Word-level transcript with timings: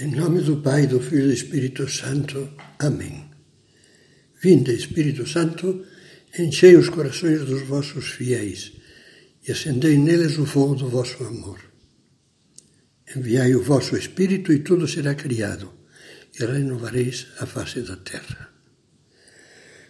Em 0.00 0.12
nome 0.12 0.42
do 0.42 0.58
Pai, 0.58 0.86
do 0.86 1.00
Filho 1.00 1.24
e 1.24 1.26
do 1.26 1.32
Espírito 1.32 1.88
Santo. 1.88 2.54
Amém. 2.78 3.28
Vinde, 4.40 4.72
Espírito 4.72 5.26
Santo, 5.26 5.84
enchei 6.38 6.76
os 6.76 6.88
corações 6.88 7.44
dos 7.44 7.62
vossos 7.62 8.10
fiéis 8.10 8.74
e 9.42 9.50
acendei 9.50 9.98
neles 9.98 10.38
o 10.38 10.46
fogo 10.46 10.76
do 10.76 10.88
vosso 10.88 11.24
amor. 11.24 11.58
Enviai 13.16 13.56
o 13.56 13.62
vosso 13.64 13.96
Espírito 13.96 14.52
e 14.52 14.60
tudo 14.60 14.86
será 14.86 15.16
criado, 15.16 15.74
e 16.38 16.44
renovareis 16.44 17.26
a 17.40 17.46
face 17.46 17.80
da 17.80 17.96
terra. 17.96 18.50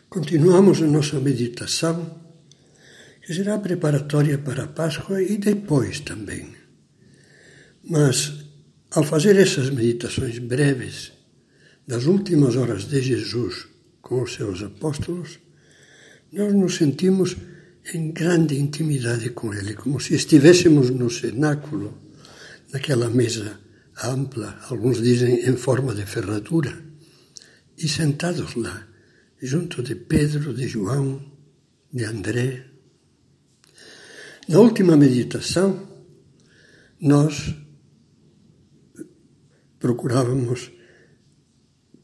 Continuamos 0.08 0.80
a 0.80 0.86
nossa 0.86 1.20
meditação, 1.20 2.18
que 3.20 3.34
será 3.34 3.58
preparatória 3.58 4.38
para 4.38 4.64
a 4.64 4.68
Páscoa 4.68 5.22
e 5.22 5.36
depois 5.36 6.00
também. 6.00 6.56
Mas 7.84 8.47
ao 8.90 9.02
fazer 9.02 9.36
essas 9.36 9.70
meditações 9.70 10.38
breves 10.38 11.12
das 11.86 12.06
últimas 12.06 12.56
horas 12.56 12.88
de 12.88 13.00
Jesus 13.00 13.66
com 14.00 14.22
os 14.22 14.34
seus 14.34 14.62
apóstolos, 14.62 15.38
nós 16.32 16.52
nos 16.54 16.76
sentimos 16.76 17.36
em 17.94 18.12
grande 18.12 18.58
intimidade 18.58 19.30
com 19.30 19.52
Ele, 19.52 19.74
como 19.74 19.98
se 20.00 20.14
estivéssemos 20.14 20.90
no 20.90 21.10
cenáculo, 21.10 21.96
naquela 22.72 23.08
mesa 23.08 23.58
ampla, 24.02 24.58
alguns 24.68 25.02
dizem 25.02 25.48
em 25.48 25.56
forma 25.56 25.94
de 25.94 26.04
ferradura, 26.04 26.82
e 27.76 27.88
sentados 27.88 28.54
lá, 28.54 28.86
junto 29.40 29.82
de 29.82 29.94
Pedro, 29.94 30.52
de 30.52 30.66
João, 30.68 31.22
de 31.92 32.04
André. 32.04 32.64
Na 34.48 34.58
última 34.58 34.96
meditação, 34.96 35.88
nós 37.00 37.54
procurávamos 39.78 40.70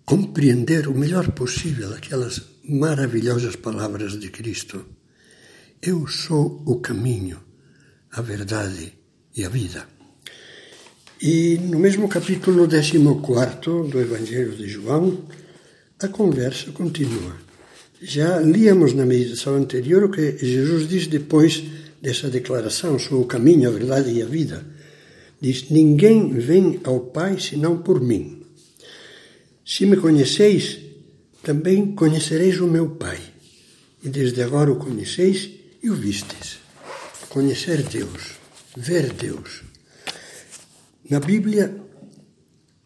compreender 0.04 0.86
o 0.88 0.94
melhor 0.94 1.32
possível 1.32 1.94
aquelas 1.94 2.42
maravilhosas 2.68 3.56
palavras 3.56 4.18
de 4.18 4.30
Cristo. 4.30 4.84
Eu 5.80 6.06
sou 6.06 6.62
o 6.66 6.80
caminho, 6.80 7.40
a 8.12 8.20
verdade 8.20 8.92
e 9.36 9.44
a 9.44 9.48
vida. 9.48 9.86
E 11.20 11.58
no 11.58 11.78
mesmo 11.78 12.08
capítulo 12.08 12.68
14 12.68 12.98
do 13.90 14.00
Evangelho 14.00 14.54
de 14.56 14.68
João, 14.68 15.24
a 15.98 16.08
conversa 16.08 16.70
continua. 16.72 17.36
Já 18.02 18.38
líamos 18.40 18.92
na 18.92 19.06
meditação 19.06 19.54
anterior 19.54 20.04
o 20.04 20.10
que 20.10 20.36
Jesus 20.36 20.86
diz 20.88 21.06
depois 21.06 21.62
dessa 22.02 22.28
declaração: 22.28 22.98
sou 22.98 23.22
o 23.22 23.26
caminho, 23.26 23.68
a 23.68 23.72
verdade 23.72 24.10
e 24.10 24.22
a 24.22 24.26
vida. 24.26 24.73
Diz: 25.44 25.68
Ninguém 25.68 26.32
vem 26.32 26.80
ao 26.84 27.00
Pai 27.00 27.38
senão 27.38 27.82
por 27.82 28.00
mim. 28.00 28.46
Se 29.62 29.84
me 29.84 29.94
conheceis, 29.94 30.80
também 31.42 31.94
conhecereis 31.94 32.58
o 32.60 32.66
meu 32.66 32.96
Pai. 32.96 33.20
E 34.02 34.08
desde 34.08 34.40
agora 34.42 34.72
o 34.72 34.76
conheceis 34.76 35.50
e 35.82 35.90
o 35.90 35.94
vistes. 35.94 36.60
Conhecer 37.28 37.82
Deus, 37.82 38.22
ver 38.74 39.12
Deus. 39.12 39.64
Na 41.10 41.20
Bíblia, 41.20 41.76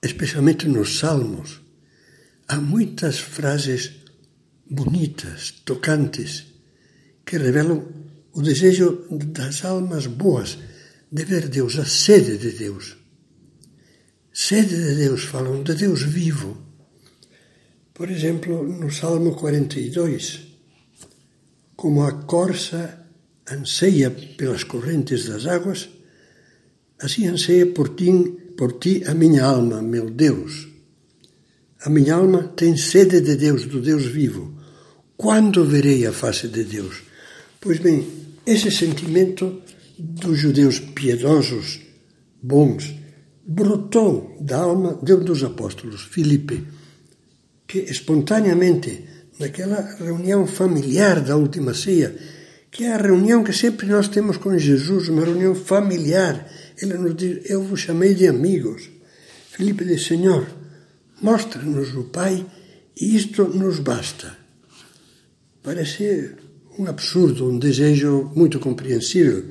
especialmente 0.02 0.66
nos 0.66 0.98
Salmos, 0.98 1.60
há 2.48 2.56
muitas 2.56 3.20
frases 3.20 3.92
bonitas, 4.68 5.62
tocantes, 5.64 6.46
que 7.24 7.38
revelam 7.38 7.86
o 8.32 8.42
desejo 8.42 9.06
das 9.10 9.64
almas 9.64 10.08
boas 10.08 10.58
de 11.10 11.24
ver 11.24 11.48
Deus, 11.48 11.78
a 11.78 11.84
sede 11.84 12.38
de 12.38 12.52
Deus. 12.52 12.96
Sede 14.32 14.76
de 14.76 14.94
Deus, 14.94 15.24
falam 15.24 15.62
de 15.62 15.74
Deus 15.74 16.02
vivo. 16.02 16.56
Por 17.94 18.10
exemplo, 18.10 18.62
no 18.62 18.92
Salmo 18.92 19.34
42, 19.34 20.46
como 21.74 22.04
a 22.04 22.12
corça 22.12 23.06
anseia 23.50 24.10
pelas 24.10 24.64
correntes 24.64 25.26
das 25.26 25.46
águas, 25.46 25.88
assim 27.00 27.26
anseia 27.26 27.66
por 27.66 27.96
ti, 27.96 28.12
por 28.56 28.78
ti 28.78 29.02
a 29.06 29.14
minha 29.14 29.44
alma, 29.44 29.82
meu 29.82 30.10
Deus. 30.10 30.68
A 31.80 31.90
minha 31.90 32.14
alma 32.14 32.52
tem 32.56 32.76
sede 32.76 33.20
de 33.20 33.36
Deus, 33.36 33.64
do 33.64 33.80
Deus 33.80 34.04
vivo. 34.06 34.54
Quando 35.16 35.64
verei 35.64 36.06
a 36.06 36.12
face 36.12 36.48
de 36.48 36.64
Deus? 36.64 37.02
Pois 37.60 37.78
bem, 37.78 38.06
esse 38.46 38.70
sentimento 38.70 39.62
dos 39.98 40.38
judeus 40.38 40.78
piedosos, 40.78 41.80
bons, 42.40 42.94
brotou 43.44 44.36
da 44.40 44.58
alma 44.58 44.98
de 45.02 45.12
um 45.14 45.24
dos 45.24 45.42
apóstolos, 45.42 46.02
Filipe, 46.02 46.64
que 47.66 47.80
espontaneamente, 47.80 49.04
naquela 49.38 49.80
reunião 49.98 50.46
familiar 50.46 51.20
da 51.20 51.36
última 51.36 51.74
ceia, 51.74 52.14
que 52.70 52.84
é 52.84 52.94
a 52.94 52.98
reunião 52.98 53.42
que 53.42 53.52
sempre 53.52 53.86
nós 53.86 54.08
temos 54.08 54.36
com 54.36 54.56
Jesus, 54.56 55.08
uma 55.08 55.24
reunião 55.24 55.54
familiar, 55.54 56.48
ele 56.80 56.94
nos 56.94 57.16
diz: 57.16 57.50
Eu 57.50 57.62
vos 57.62 57.80
chamei 57.80 58.14
de 58.14 58.26
amigos. 58.26 58.88
Filipe 59.50 59.84
diz: 59.84 60.04
Senhor, 60.04 60.46
mostra-nos 61.20 61.94
o 61.94 62.04
Pai 62.04 62.46
e 63.00 63.16
isto 63.16 63.44
nos 63.48 63.80
basta. 63.80 64.36
Parece 65.62 66.30
um 66.78 66.86
absurdo, 66.86 67.50
um 67.50 67.58
desejo 67.58 68.30
muito 68.34 68.60
compreensível 68.60 69.44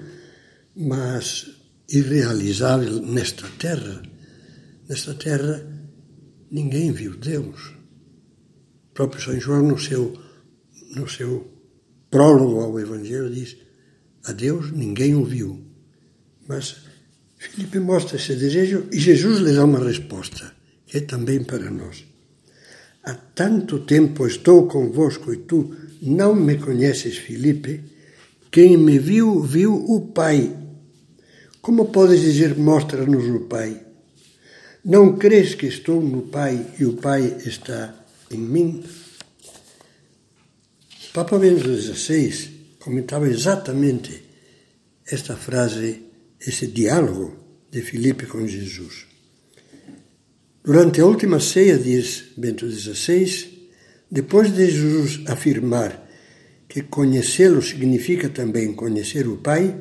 mas 0.78 1.50
irrealizável 1.90 3.02
nesta 3.02 3.48
terra. 3.58 4.02
Nesta 4.88 5.14
terra 5.16 5.66
ninguém 6.52 6.92
viu 6.92 7.18
Deus. 7.18 7.74
O 8.90 8.94
próprio 8.94 9.22
São 9.22 9.40
João, 9.40 9.64
no 9.64 9.80
seu, 9.80 10.18
no 10.96 11.10
seu 11.10 11.48
prólogo 12.12 12.60
ao 12.60 12.80
Evangelho, 12.80 13.30
diz: 13.30 13.58
A 14.26 14.32
Deus 14.32 14.72
ninguém 14.72 15.16
o 15.16 15.26
viu. 15.26 15.66
Mas 16.48 16.78
Filipe 17.38 17.80
mostra 17.80 18.18
esse 18.18 18.36
desejo 18.36 18.86
e 18.92 19.00
Jesus 19.00 19.40
lhe 19.40 19.54
dá 19.54 19.66
uma 19.66 19.84
resposta, 19.84 20.54
que 20.86 20.98
é 20.98 21.02
também 21.02 21.44
para 21.44 21.70
nós. 21.70 22.06
Há 23.04 23.14
tanto 23.14 23.80
tempo 23.80 24.28
estou 24.28 24.68
convosco 24.68 25.34
e 25.34 25.38
tu 25.38 25.76
não 26.02 26.36
me 26.36 26.58
conheces, 26.58 27.18
Filipe. 27.18 27.84
Quem 28.52 28.78
me 28.78 29.00
viu, 29.00 29.42
viu 29.42 29.74
o 29.74 30.08
Pai. 30.12 30.67
Como 31.68 31.92
podes 31.92 32.22
dizer, 32.22 32.56
mostra-nos 32.56 33.26
o 33.26 33.42
Pai? 33.42 33.78
Não 34.86 35.18
crês 35.18 35.54
que 35.54 35.66
estou 35.66 36.02
no 36.02 36.22
Pai 36.22 36.66
e 36.80 36.86
o 36.86 36.94
Pai 36.94 37.40
está 37.46 37.94
em 38.32 38.38
mim? 38.38 38.86
Papa 41.14 41.38
Bento 41.38 41.68
XVI 41.76 42.78
comentava 42.80 43.28
exatamente 43.28 44.24
esta 45.12 45.36
frase, 45.36 46.04
esse 46.40 46.68
diálogo 46.68 47.36
de 47.70 47.82
Filipe 47.82 48.26
com 48.28 48.48
Jesus. 48.48 49.06
Durante 50.64 51.02
a 51.02 51.06
última 51.06 51.42
ceia, 51.42 51.78
diz 51.78 52.28
Bento 52.38 52.66
XVI, 52.72 53.70
depois 54.10 54.56
de 54.56 54.72
Jesus 54.72 55.20
afirmar 55.28 56.10
que 56.66 56.84
conhecê-lo 56.84 57.62
significa 57.62 58.30
também 58.30 58.74
conhecer 58.74 59.28
o 59.28 59.36
Pai, 59.36 59.76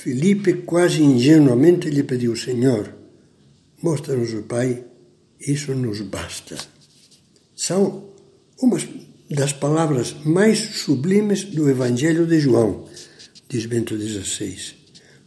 Filipe 0.00 0.62
quase 0.64 1.02
ingenuamente 1.02 1.90
lhe 1.90 2.02
pediu: 2.02 2.34
Senhor, 2.34 2.94
mostra-nos 3.82 4.32
o 4.32 4.44
Pai, 4.44 4.82
isso 5.38 5.74
nos 5.74 6.00
basta. 6.00 6.56
São 7.54 8.08
umas 8.62 8.88
das 9.28 9.52
palavras 9.52 10.16
mais 10.24 10.58
sublimes 10.58 11.44
do 11.44 11.68
Evangelho 11.68 12.26
de 12.26 12.40
João, 12.40 12.88
diz 13.46 13.66
Bento 13.66 13.94
XVI. 13.98 14.56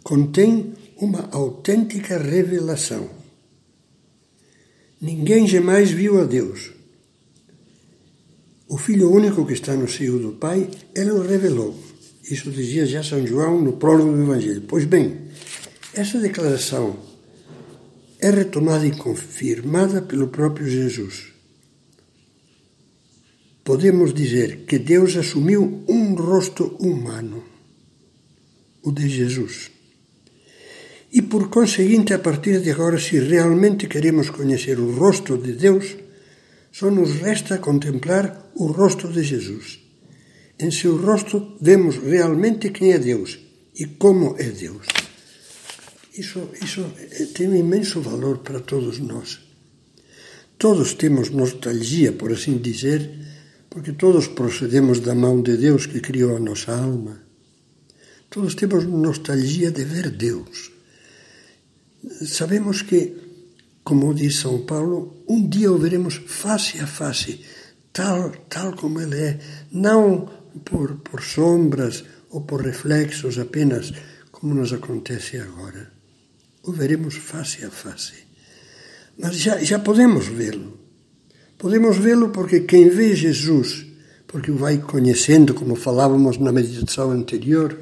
Contém 0.01 0.73
uma 0.97 1.29
autêntica 1.31 2.17
revelação. 2.17 3.07
Ninguém 4.99 5.47
jamais 5.47 5.91
viu 5.91 6.19
a 6.19 6.23
Deus. 6.23 6.71
O 8.67 8.77
Filho 8.79 9.11
único 9.11 9.45
que 9.45 9.53
está 9.53 9.75
no 9.75 9.87
seio 9.87 10.17
do 10.17 10.31
Pai, 10.31 10.67
ele 10.95 11.11
o 11.11 11.21
revelou. 11.21 11.82
Isso 12.29 12.51
dizia 12.51 12.85
já 12.85 13.03
São 13.03 13.25
João 13.27 13.61
no 13.61 13.73
prólogo 13.73 14.13
do 14.13 14.23
Evangelho. 14.23 14.63
Pois 14.67 14.85
bem, 14.85 15.17
essa 15.93 16.19
declaração 16.19 16.97
é 18.19 18.29
retomada 18.29 18.87
e 18.87 18.91
confirmada 18.91 20.01
pelo 20.01 20.29
próprio 20.29 20.67
Jesus. 20.67 21.33
Podemos 23.63 24.13
dizer 24.13 24.59
que 24.65 24.79
Deus 24.79 25.17
assumiu 25.17 25.83
um 25.87 26.15
rosto 26.15 26.75
humano, 26.79 27.43
o 28.81 28.91
de 28.91 29.09
Jesus. 29.09 29.71
E 31.11 31.21
por 31.21 31.49
conseguinte, 31.49 32.13
a 32.13 32.19
partir 32.19 32.61
de 32.61 32.71
agora, 32.71 32.97
se 32.97 33.19
realmente 33.19 33.87
queremos 33.87 34.29
conhecer 34.29 34.79
o 34.79 34.95
rosto 34.95 35.37
de 35.37 35.53
Deus, 35.53 35.95
só 36.71 36.89
nos 36.89 37.15
resta 37.15 37.57
contemplar 37.57 38.51
o 38.55 38.65
rosto 38.67 39.07
de 39.09 39.23
Jesus 39.23 39.82
em 40.59 40.71
seu 40.71 40.97
rosto 40.97 41.57
vemos 41.61 41.97
realmente 41.97 42.69
quem 42.69 42.93
é 42.93 42.99
Deus 42.99 43.39
e 43.75 43.85
como 43.85 44.35
é 44.37 44.49
Deus. 44.49 44.87
Isso, 46.15 46.49
isso 46.61 46.85
tem 47.33 47.49
um 47.49 47.55
imenso 47.55 47.99
valor 48.01 48.39
para 48.39 48.59
todos 48.59 48.99
nós. 48.99 49.41
todos 50.57 50.93
temos 50.93 51.29
nostalgia, 51.29 52.13
por 52.13 52.31
assim 52.31 52.57
dizer, 52.57 53.01
porque 53.69 53.91
todos 53.91 54.27
procedemos 54.27 54.99
da 54.99 55.13
mão 55.13 55.41
de 55.41 55.57
Deus 55.57 55.87
que 55.87 55.99
criou 55.99 56.37
a 56.37 56.39
nossa 56.39 56.71
alma. 56.71 57.21
Todos 58.29 58.55
temos 58.55 58.85
nostalgia 58.85 59.71
de 59.71 59.83
ver 59.83 60.09
Deus. 60.11 60.71
Sabemos 62.25 62.81
que, 62.83 63.13
como 63.83 64.13
diz 64.13 64.37
São 64.37 64.65
Paulo, 64.65 65.23
um 65.27 65.49
dia 65.49 65.71
o 65.71 65.77
veremos 65.77 66.21
face 66.27 66.79
a 66.79 66.87
face, 66.87 67.41
tal, 67.91 68.31
tal 68.47 68.73
como 68.75 69.01
Ele 69.01 69.19
é, 69.19 69.39
não 69.71 70.29
por, 70.65 70.95
por 70.97 71.21
sombras 71.21 72.03
ou 72.29 72.41
por 72.41 72.61
reflexos 72.61 73.37
apenas, 73.37 73.93
como 74.31 74.53
nos 74.53 74.73
acontece 74.73 75.37
agora. 75.37 75.91
O 76.63 76.71
veremos 76.71 77.15
face 77.15 77.63
a 77.65 77.69
face. 77.69 78.13
Mas 79.17 79.35
já, 79.35 79.63
já 79.63 79.79
podemos 79.79 80.27
vê-lo. 80.27 80.79
Podemos 81.57 81.97
vê-lo 81.97 82.29
porque 82.29 82.61
quem 82.61 82.89
vê 82.89 83.15
Jesus, 83.15 83.85
porque 84.27 84.51
o 84.51 84.57
vai 84.57 84.79
conhecendo, 84.79 85.53
como 85.53 85.75
falávamos 85.75 86.37
na 86.37 86.51
meditação 86.51 87.11
anterior, 87.11 87.79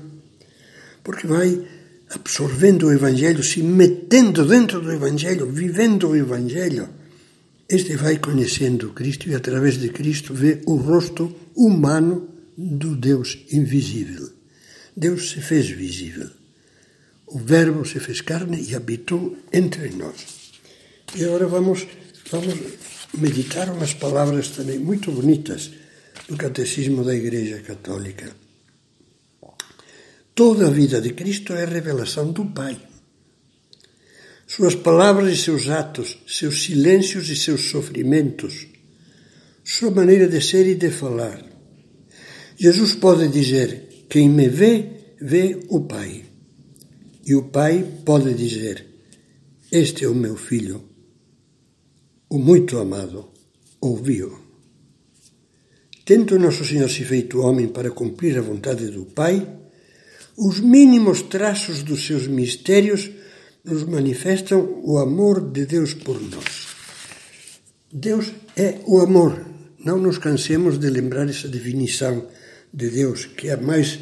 porque 1.04 1.26
vai 1.26 1.66
absorvendo 2.14 2.88
o 2.88 2.94
Evangelho, 2.94 3.44
se 3.44 3.64
metendo 3.64 4.46
dentro 4.46 4.82
do 4.82 4.92
Evangelho, 4.92 5.48
vivendo 5.48 6.10
o 6.10 6.16
Evangelho, 6.16 6.90
este 7.70 7.96
vai 7.96 8.18
conhecendo 8.18 8.90
Cristo 8.90 9.30
e, 9.30 9.34
através 9.34 9.80
de 9.80 9.90
Cristo, 9.90 10.34
vê 10.34 10.62
o 10.66 10.76
rosto 10.76 11.34
humano 11.56 12.28
do 12.62 12.96
Deus 12.96 13.40
invisível. 13.52 14.30
Deus 14.96 15.32
se 15.32 15.42
fez 15.42 15.70
visível. 15.70 16.30
O 17.28 17.40
Verbo 17.40 17.86
se 17.86 18.00
fez 18.00 18.22
carne 18.22 18.62
e 18.62 18.76
habitou 18.76 19.38
entre 19.52 19.90
nós. 19.90 20.52
E 21.16 21.24
agora 21.24 21.48
vamos, 21.48 21.88
vamos 22.30 22.56
meditar 23.18 23.70
umas 23.70 23.94
palavras 23.94 24.50
também 24.50 24.80
muito 24.80 25.12
bonitas 25.12 25.72
do 26.28 26.38
Catecismo 26.38 27.04
da 27.04 27.16
Igreja 27.16 27.60
Católica. 27.62 28.36
Toda 30.36 30.68
a 30.68 30.72
vida 30.72 31.02
de 31.02 31.14
Cristo 31.14 31.54
é 31.54 31.66
revelação 31.66 32.32
do 32.32 32.46
Pai. 32.46 32.80
Suas 34.48 34.76
palavras 34.76 35.34
e 35.34 35.38
seus 35.38 35.70
atos, 35.70 36.18
seus 36.28 36.64
silêncios 36.64 37.30
e 37.30 37.36
seus 37.36 37.70
sofrimentos, 37.70 38.68
sua 39.64 39.92
maneira 39.92 40.28
de 40.28 40.42
ser 40.42 40.68
e 40.68 40.76
de 40.76 40.90
falar. 40.90 41.51
Jesus 42.62 42.94
pode 42.94 43.28
dizer: 43.30 44.06
Quem 44.08 44.30
me 44.30 44.48
vê, 44.48 45.16
vê 45.20 45.58
o 45.68 45.80
Pai. 45.82 46.24
E 47.26 47.34
o 47.34 47.46
Pai 47.50 47.84
pode 48.06 48.36
dizer: 48.36 48.86
Este 49.72 50.06
é 50.06 50.08
o 50.08 50.14
meu 50.14 50.36
filho, 50.36 50.84
o 52.30 52.38
muito 52.38 52.78
amado, 52.78 53.30
ouviu. 53.82 54.38
Tendo 56.06 56.38
Nosso 56.38 56.64
Senhor 56.64 56.88
se 56.88 57.04
feito 57.04 57.42
homem 57.42 57.68
para 57.68 57.90
cumprir 57.90 58.38
a 58.38 58.44
vontade 58.44 58.92
do 58.92 59.06
Pai, 59.06 59.42
os 60.38 60.60
mínimos 60.60 61.24
traços 61.24 61.82
dos 61.82 62.06
seus 62.06 62.28
mistérios 62.28 63.10
nos 63.66 63.84
manifestam 63.86 64.84
o 64.84 65.00
amor 65.00 65.50
de 65.50 65.66
Deus 65.66 65.96
por 65.96 66.22
nós. 66.22 66.68
Deus 67.92 68.32
é 68.56 68.82
o 68.86 69.00
amor. 69.00 69.48
Não 69.84 69.98
nos 69.98 70.20
cansemos 70.20 70.78
de 70.78 70.92
lembrar 70.92 71.28
essa 71.28 71.48
definição 71.48 72.28
de 72.74 72.90
Deus, 72.90 73.26
que 73.26 73.50
é 73.50 73.54
a 73.54 73.58
mais 73.58 74.00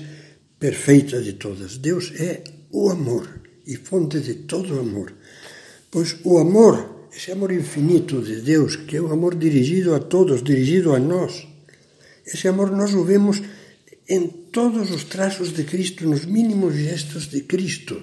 perfeita 0.60 1.22
de 1.22 1.34
todas. 1.34 1.78
Deus 1.78 2.12
é 2.20 2.44
o 2.72 2.90
amor 2.90 3.42
e 3.66 3.76
fonte 3.76 4.20
de 4.20 4.34
todo 4.34 4.80
amor. 4.80 5.14
Pois 5.92 6.16
o 6.24 6.38
amor, 6.38 7.08
esse 7.16 7.32
amor 7.32 7.52
infinito 7.52 8.22
de 8.22 8.42
Deus, 8.42 8.76
que 8.76 8.98
é 8.98 9.02
o 9.02 9.12
amor 9.12 9.36
dirigido 9.36 9.94
a 9.96 10.00
todos, 10.00 10.44
dirigido 10.44 10.94
a 10.94 11.00
nós, 11.00 11.48
esse 12.26 12.48
amor 12.48 12.72
nós 12.72 12.94
o 12.94 13.04
vemos 13.04 13.42
em 14.08 14.28
todos 14.28 14.92
os 14.92 15.04
traços 15.04 15.54
de 15.54 15.64
Cristo, 15.64 16.08
nos 16.08 16.26
mínimos 16.26 16.76
gestos 16.76 17.28
de 17.30 17.42
Cristo, 17.42 18.02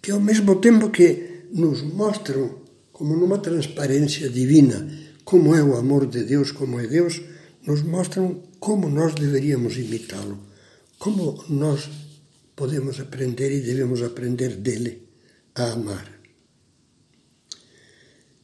que 0.00 0.10
ao 0.10 0.20
mesmo 0.20 0.56
tempo 0.56 0.90
que 0.90 1.46
nos 1.52 1.82
mostram, 1.82 2.62
como 2.92 3.16
numa 3.16 3.38
transparência 3.38 4.28
divina, 4.28 4.90
como 5.24 5.54
é 5.54 5.62
o 5.62 5.76
amor 5.76 6.06
de 6.06 6.24
Deus, 6.24 6.50
como 6.50 6.80
é 6.80 6.86
Deus, 6.86 7.20
nos 7.66 7.82
mostram 7.82 8.42
como 8.58 8.88
nós 8.88 9.14
deveríamos 9.14 9.76
imitá-lo, 9.76 10.38
como 10.98 11.44
nós 11.48 11.88
podemos 12.54 13.00
aprender 13.00 13.50
e 13.52 13.60
devemos 13.60 14.02
aprender 14.02 14.56
dele 14.56 15.08
a 15.54 15.72
amar. 15.72 16.10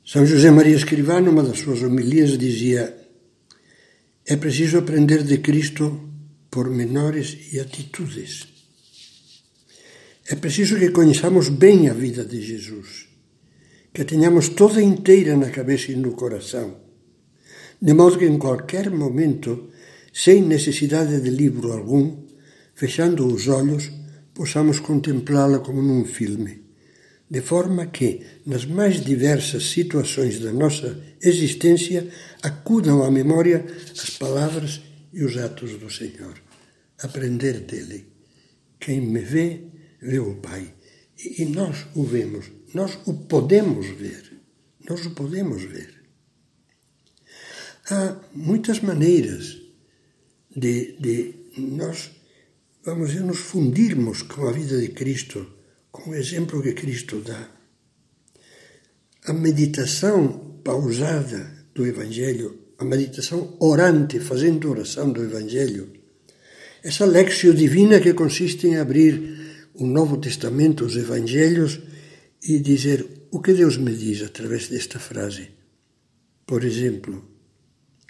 São 0.04 0.24
José 0.24 0.50
Maria 0.50 0.76
Escrivá, 0.76 1.20
numa 1.20 1.42
das 1.42 1.58
suas 1.58 1.82
homilias, 1.82 2.38
dizia: 2.38 2.96
É 4.24 4.36
preciso 4.36 4.78
aprender 4.78 5.22
de 5.22 5.38
Cristo 5.38 6.08
pormenores 6.50 7.52
e 7.52 7.60
atitudes. 7.60 8.48
É 10.30 10.34
preciso 10.34 10.78
que 10.78 10.90
conheçamos 10.90 11.48
bem 11.48 11.88
a 11.88 11.94
vida 11.94 12.24
de 12.24 12.40
Jesus, 12.40 13.08
que 13.92 14.02
a 14.02 14.04
tenhamos 14.04 14.48
toda 14.50 14.82
inteira 14.82 15.36
na 15.36 15.50
cabeça 15.50 15.92
e 15.92 15.96
no 15.96 16.12
coração, 16.12 16.87
de 17.80 17.94
modo 17.94 18.18
que 18.18 18.26
em 18.26 18.38
qualquer 18.38 18.90
momento, 18.90 19.70
sem 20.12 20.42
necessidade 20.42 21.20
de 21.20 21.30
livro 21.30 21.72
algum, 21.72 22.24
fechando 22.74 23.26
os 23.26 23.46
olhos, 23.48 23.90
possamos 24.34 24.80
contemplá-la 24.80 25.60
como 25.60 25.82
num 25.82 26.04
filme, 26.04 26.62
de 27.30 27.40
forma 27.40 27.86
que, 27.86 28.22
nas 28.46 28.64
mais 28.64 29.04
diversas 29.04 29.64
situações 29.70 30.40
da 30.40 30.52
nossa 30.52 31.00
existência, 31.22 32.08
acudam 32.42 33.02
à 33.02 33.10
memória 33.10 33.64
as 33.92 34.10
palavras 34.10 34.80
e 35.12 35.24
os 35.24 35.36
atos 35.36 35.72
do 35.78 35.90
Senhor. 35.90 36.34
Aprender 37.00 37.60
dele. 37.60 38.06
Quem 38.80 39.00
me 39.00 39.20
vê, 39.20 39.62
vê 40.00 40.18
o 40.18 40.36
Pai. 40.36 40.74
E 41.38 41.44
nós 41.44 41.86
o 41.94 42.04
vemos, 42.04 42.46
nós 42.72 42.98
o 43.06 43.14
podemos 43.14 43.86
ver. 43.88 44.40
Nós 44.88 45.04
o 45.04 45.10
podemos 45.10 45.62
ver. 45.62 45.97
Há 47.90 48.16
muitas 48.34 48.80
maneiras 48.80 49.58
de, 50.54 50.96
de 50.98 51.34
nós, 51.56 52.10
vamos 52.84 53.10
dizer, 53.10 53.24
nos 53.24 53.38
fundirmos 53.38 54.22
com 54.22 54.46
a 54.46 54.52
vida 54.52 54.78
de 54.80 54.88
Cristo, 54.88 55.46
com 55.90 56.10
o 56.10 56.14
exemplo 56.14 56.62
que 56.62 56.72
Cristo 56.72 57.20
dá. 57.20 57.48
A 59.24 59.32
meditação 59.32 60.60
pausada 60.62 61.66
do 61.74 61.86
Evangelho 61.86 62.68
a 62.78 62.84
meditação 62.84 63.56
orante, 63.58 64.20
fazendo 64.20 64.70
oração 64.70 65.10
do 65.10 65.22
Evangelho. 65.22 65.90
Essa 66.82 67.04
lexio 67.04 67.52
divina 67.52 68.00
que 68.00 68.14
consiste 68.14 68.68
em 68.68 68.76
abrir 68.76 69.66
o 69.74 69.84
Novo 69.84 70.16
Testamento, 70.16 70.84
os 70.84 70.96
Evangelhos, 70.96 71.80
e 72.40 72.60
dizer 72.60 73.04
o 73.32 73.40
que 73.40 73.52
Deus 73.52 73.76
me 73.76 73.92
diz 73.92 74.22
através 74.22 74.68
desta 74.68 75.00
frase. 75.00 75.48
Por 76.46 76.62
exemplo, 76.62 77.24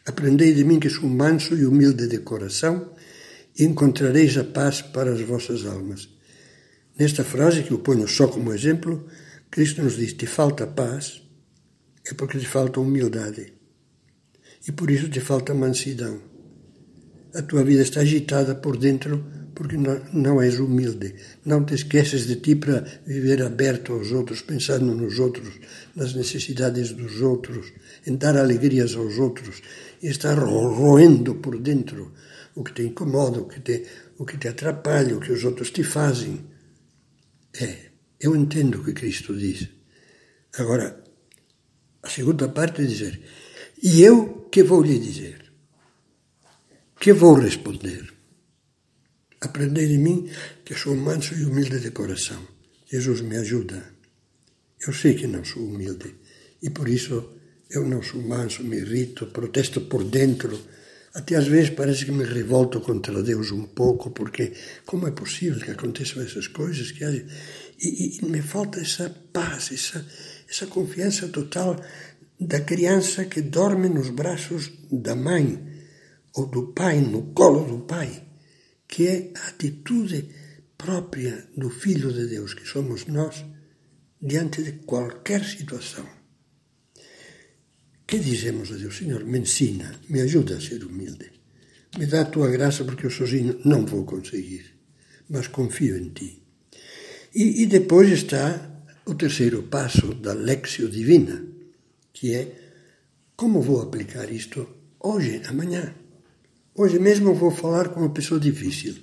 aprendei 0.09 0.55
de 0.55 0.65
mim 0.65 0.81
que 0.81 0.89
sou 0.89 1.09
manso 1.09 1.55
e 1.55 1.67
humilde 1.67 2.09
de 2.09 2.19
coração 2.19 2.93
e 3.59 3.65
encontrareis 3.65 4.39
a 4.39 4.45
paz 4.45 4.81
para 4.81 5.13
as 5.13 5.21
vossas 5.21 5.67
almas. 5.67 6.09
Nesta 6.99 7.23
frase, 7.23 7.63
que 7.63 7.73
eu 7.73 7.79
ponho 7.79 8.09
só 8.09 8.27
como 8.27 8.55
exemplo, 8.55 9.07
Cristo 9.51 9.83
nos 9.83 9.97
diz: 9.97 10.15
te 10.15 10.27
falta 10.27 10.67
paz, 10.67 11.23
é 12.07 12.15
porque 12.15 12.39
te 12.39 12.47
falta 12.47 12.81
humildade 12.81 13.53
e 14.67 14.73
por 14.73 14.91
isso 14.91 15.09
te 15.11 15.21
falta 15.21 15.53
mansidão. 15.55 16.21
A 17.35 17.43
tua 17.43 17.63
vida 17.63 17.83
está 17.83 18.01
agitada 18.01 18.55
por 18.55 18.79
dentro 18.79 19.25
porque 19.59 19.77
não, 19.77 20.41
és 20.41 20.61
humilde. 20.61 21.17
Não 21.45 21.65
te 21.65 21.75
esqueces 21.75 22.29
de 22.29 22.37
ti 22.37 22.55
para 22.55 22.87
viver 23.05 23.43
aberto 23.43 23.93
aos 23.93 24.13
outros, 24.13 24.41
pensando 24.41 24.95
nos 24.95 25.19
outros, 25.19 25.53
nas 25.97 26.15
necessidades 26.15 26.93
dos 26.93 27.21
outros, 27.21 27.73
em 28.07 28.15
dar 28.15 28.37
alegrias 28.37 28.95
aos 28.95 29.19
outros 29.19 29.61
e 30.01 30.07
estar 30.07 30.39
roendo 30.39 31.35
por 31.35 31.59
dentro 31.59 32.13
o 32.55 32.63
que 32.63 32.73
te 32.73 32.83
incomoda, 32.83 33.41
o 33.41 33.49
que 33.49 33.59
te, 33.59 33.85
o 34.17 34.25
que 34.25 34.39
te 34.39 34.47
atrapalha, 34.47 35.17
o 35.17 35.21
que 35.21 35.33
os 35.33 35.43
outros 35.43 35.73
te 35.73 35.83
fazem. 35.83 36.39
É, 37.61 37.91
eu 38.21 38.37
entendo 38.37 38.79
o 38.79 38.85
que 38.85 38.93
Cristo 38.93 39.37
diz. 39.37 39.69
Agora, 40.57 41.03
a 42.01 42.09
segunda 42.09 42.49
parte 42.49 42.83
é 42.83 42.85
dizer: 42.85 43.21
e 43.83 44.03
eu 44.03 44.49
que 44.53 44.63
vou 44.63 44.83
lhe 44.83 45.01
dizer? 45.01 45.51
Que 47.01 47.13
vou 47.13 47.35
responder? 47.35 48.18
Aprendei 49.41 49.87
de 49.87 49.99
mim 49.99 50.29
que 50.65 50.75
sou 50.75 50.97
manso 50.97 51.35
e 51.35 51.45
humilde 51.45 51.81
de 51.81 51.91
coração. 51.91 52.41
Jesus 52.91 53.21
me 53.21 53.37
ajuda. 53.37 53.85
Eu 54.81 54.93
sei 54.93 55.15
que 55.15 55.27
não 55.27 55.45
sou 55.45 55.63
humilde 55.63 56.15
e 56.63 56.71
por 56.71 56.89
isso 56.89 57.39
eu 57.71 57.87
não 57.87 58.03
sou 58.03 58.21
manso, 58.23 58.65
me 58.65 58.79
irrito, 58.79 59.27
protesto 59.27 59.83
por 59.83 60.03
dentro. 60.05 60.59
Até 61.15 61.37
às 61.37 61.47
vezes 61.47 61.71
parece 61.71 62.05
que 62.05 62.13
me 62.13 62.25
revolto 62.25 62.81
contra 62.81 63.23
Deus 63.23 63.51
um 63.51 63.65
pouco, 63.65 64.11
porque 64.11 64.53
como 64.87 65.07
é 65.07 65.11
possível 65.11 65.61
que 65.61 65.71
aconteçam 65.71 66.23
essas 66.23 66.47
coisas? 66.47 66.93
Que 66.93 67.05
e, 67.81 68.19
e, 68.19 68.25
me 68.25 68.43
falta 68.43 68.81
essa 68.81 69.09
paz, 69.33 69.71
essa, 69.73 70.05
essa 70.49 70.67
confiança 70.67 71.29
total 71.29 71.81
da 72.41 72.61
criança 72.61 73.25
que 73.25 73.43
dorme 73.43 73.89
nos 73.89 74.11
braços 74.11 74.71
da 74.91 75.15
mãe 75.15 75.65
ou 76.35 76.47
do 76.47 76.73
pai, 76.73 77.01
no 77.01 77.33
colo 77.33 77.65
do 77.65 77.85
pai, 77.85 78.28
que 78.89 79.07
é 79.07 79.31
a 79.37 79.49
atitude 79.49 80.29
própria 80.77 81.47
do 81.57 81.69
Filho 81.69 82.13
de 82.13 82.27
Deus, 82.27 82.55
que 82.55 82.67
somos 82.67 83.07
nós, 83.07 83.45
diante 84.21 84.63
de 84.63 84.73
qualquer 84.85 85.45
situação. 85.45 86.07
Que 88.07 88.19
dizemos 88.19 88.73
a 88.73 88.77
Deus? 88.77 88.97
Senhor, 88.97 89.23
me 89.25 89.39
ensina, 89.39 90.01
me 90.09 90.21
ajuda 90.23 90.57
a 90.57 90.61
ser 90.61 90.83
humilde. 90.83 91.31
Me 91.99 92.07
dá 92.07 92.23
a 92.23 92.25
tua 92.25 92.49
graça 92.49 92.85
porque 92.85 93.07
eu 93.07 93.11
sozinho 93.11 93.61
não 93.65 93.85
vou 93.85 94.05
conseguir, 94.05 94.65
mas 95.29 95.47
confio 95.47 95.97
em 95.97 96.09
ti. 96.11 96.43
E, 97.35 97.63
e 97.63 97.67
depois 97.67 98.09
está 98.11 98.83
o 99.05 99.15
terceiro 99.15 99.65
passo 99.65 100.15
da 100.15 100.33
Lexio 100.33 100.89
Divina, 100.89 101.45
que 102.13 102.35
é 102.35 102.53
como 103.37 103.63
vou 103.63 103.83
aplicar 103.83 104.33
isto 104.33 104.67
hoje, 104.99 105.43
amanhã. 105.47 105.95
Hoje 106.81 107.01
mesmo 107.01 107.35
vou 107.35 107.51
falar 107.51 107.89
com 107.89 107.99
uma 107.99 108.11
pessoa 108.11 108.39
difícil. 108.39 108.95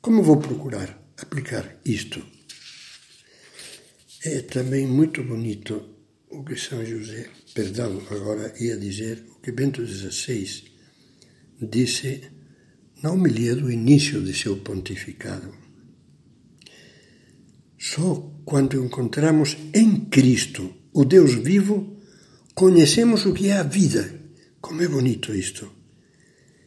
Como 0.00 0.22
vou 0.22 0.36
procurar 0.36 1.02
aplicar 1.20 1.80
isto? 1.84 2.24
É 4.24 4.42
também 4.42 4.86
muito 4.86 5.24
bonito 5.24 5.82
o 6.30 6.44
que 6.44 6.54
São 6.54 6.86
José, 6.86 7.28
perdão, 7.52 8.00
agora 8.08 8.54
ia 8.60 8.76
dizer, 8.76 9.24
o 9.36 9.40
que 9.40 9.50
Bento 9.50 9.84
XVI 9.84 10.62
disse 11.60 12.22
na 13.02 13.10
homilia 13.10 13.56
do 13.56 13.68
início 13.68 14.22
de 14.22 14.32
seu 14.32 14.58
pontificado. 14.58 15.52
Só 17.76 18.32
quando 18.44 18.80
encontramos 18.80 19.56
em 19.74 20.04
Cristo 20.04 20.72
o 20.92 21.04
Deus 21.04 21.34
vivo, 21.34 21.98
conhecemos 22.54 23.26
o 23.26 23.34
que 23.34 23.48
é 23.48 23.54
a 23.54 23.64
vida. 23.64 24.08
Como 24.60 24.80
é 24.82 24.86
bonito 24.86 25.34
isto! 25.34 25.77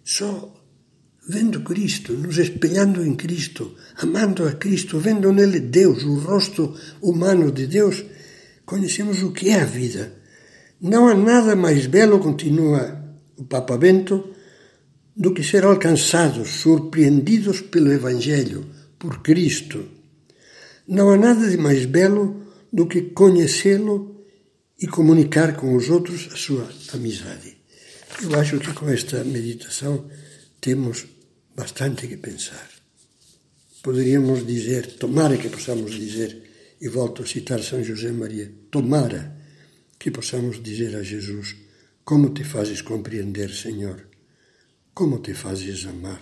Só 0.03 0.53
vendo 1.27 1.61
Cristo, 1.61 2.13
nos 2.13 2.37
espelhando 2.37 3.05
em 3.05 3.15
Cristo, 3.15 3.75
amando 3.97 4.47
a 4.47 4.53
Cristo, 4.53 4.99
vendo 4.99 5.31
nele 5.31 5.59
Deus, 5.59 6.03
o 6.03 6.15
rosto 6.15 6.75
humano 7.01 7.51
de 7.51 7.67
Deus, 7.67 8.03
conhecemos 8.65 9.21
o 9.21 9.31
que 9.31 9.49
é 9.49 9.61
a 9.61 9.65
vida. 9.65 10.13
Não 10.81 11.07
há 11.07 11.13
nada 11.13 11.55
mais 11.55 11.85
belo, 11.85 12.19
continua 12.19 12.99
o 13.37 13.43
Papa 13.43 13.77
Bento, 13.77 14.33
do 15.15 15.33
que 15.33 15.43
ser 15.43 15.63
alcançados, 15.63 16.49
surpreendidos 16.49 17.61
pelo 17.61 17.91
Evangelho, 17.91 18.65
por 18.97 19.21
Cristo. 19.21 19.85
Não 20.87 21.11
há 21.11 21.17
nada 21.17 21.49
de 21.49 21.57
mais 21.57 21.85
belo 21.85 22.41
do 22.73 22.87
que 22.87 23.01
conhecê-lo 23.01 24.25
e 24.79 24.87
comunicar 24.87 25.55
com 25.55 25.75
os 25.75 25.89
outros 25.89 26.29
a 26.33 26.35
sua 26.35 26.67
amizade. 26.93 27.60
Eu 28.23 28.39
acho 28.39 28.59
que 28.59 28.71
com 28.73 28.87
esta 28.87 29.23
meditação 29.23 30.07
temos 30.59 31.07
bastante 31.55 32.07
que 32.07 32.17
pensar. 32.17 32.69
Poderíamos 33.81 34.45
dizer, 34.45 34.95
tomara 34.97 35.37
que 35.37 35.49
possamos 35.49 35.91
dizer, 35.95 36.77
e 36.79 36.87
volto 36.87 37.23
a 37.23 37.25
citar 37.25 37.63
São 37.63 37.83
José 37.83 38.11
Maria, 38.11 38.51
tomara 38.69 39.35
que 39.97 40.11
possamos 40.11 40.61
dizer 40.61 40.95
a 40.95 41.01
Jesus: 41.01 41.55
Como 42.03 42.29
te 42.29 42.43
fazes 42.43 42.83
compreender, 42.83 43.49
Senhor? 43.49 44.07
Como 44.93 45.19
te 45.19 45.33
fazes 45.33 45.85
amar? 45.87 46.21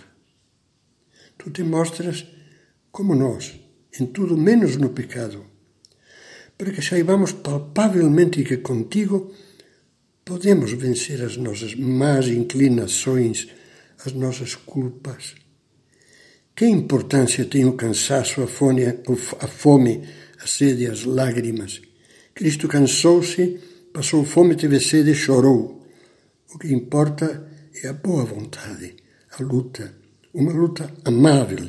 Tu 1.36 1.50
te 1.50 1.62
mostras 1.62 2.26
como 2.90 3.14
nós, 3.14 3.60
em 3.98 4.06
tudo 4.06 4.38
menos 4.38 4.76
no 4.76 4.90
pecado, 4.90 5.44
para 6.56 6.72
que 6.72 6.80
saibamos 6.80 7.32
palpavelmente 7.32 8.42
que 8.42 8.58
contigo 8.58 9.34
podemos 10.30 10.70
vencer 10.74 11.20
as 11.24 11.36
nossas 11.36 11.74
más 11.74 12.28
inclinações, 12.28 13.48
as 14.06 14.12
nossas 14.12 14.54
culpas. 14.54 15.34
Que 16.54 16.66
importância 16.66 17.44
tem 17.46 17.64
o 17.64 17.72
cansaço, 17.72 18.40
a 18.40 18.46
fome, 18.46 18.84
a, 18.86 19.48
fome, 19.48 20.04
a 20.40 20.46
sede, 20.46 20.86
as 20.86 21.02
lágrimas? 21.04 21.82
Cristo 22.32 22.68
cansou-se, 22.68 23.58
passou 23.92 24.24
fome, 24.24 24.54
teve 24.54 24.78
sede 24.78 25.10
e 25.10 25.16
chorou. 25.16 25.84
O 26.54 26.58
que 26.60 26.72
importa 26.72 27.50
é 27.82 27.88
a 27.88 27.92
boa 27.92 28.24
vontade, 28.24 28.94
a 29.36 29.42
luta, 29.42 29.92
uma 30.32 30.52
luta 30.52 30.94
amável, 31.04 31.66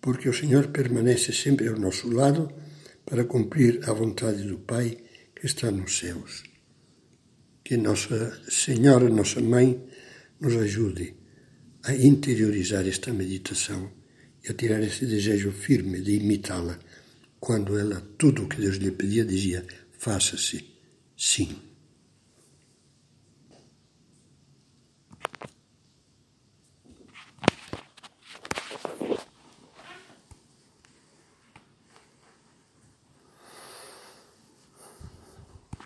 porque 0.00 0.28
o 0.28 0.32
Senhor 0.32 0.68
permanece 0.68 1.32
sempre 1.32 1.66
ao 1.66 1.76
nosso 1.76 2.08
lado 2.08 2.52
para 3.04 3.24
cumprir 3.24 3.80
a 3.82 3.92
vontade 3.92 4.44
do 4.44 4.58
Pai 4.58 4.96
que 5.34 5.44
está 5.44 5.72
nos 5.72 5.98
céus 5.98 6.55
que 7.66 7.76
Nossa 7.76 8.40
Senhora, 8.48 9.08
Nossa 9.08 9.40
Mãe, 9.40 9.76
nos 10.40 10.54
ajude 10.54 11.16
a 11.82 11.92
interiorizar 11.92 12.86
esta 12.86 13.12
meditação 13.12 13.90
e 14.44 14.52
a 14.52 14.54
tirar 14.54 14.80
esse 14.84 15.04
desejo 15.04 15.50
firme 15.50 16.00
de 16.00 16.12
imitá-la 16.14 16.78
quando 17.40 17.76
ela, 17.76 18.00
tudo 18.16 18.44
o 18.44 18.48
que 18.48 18.60
Deus 18.60 18.76
lhe 18.76 18.92
pedia, 18.92 19.24
dizia: 19.24 19.66
faça-se 19.98 20.64
sim. 21.16 21.65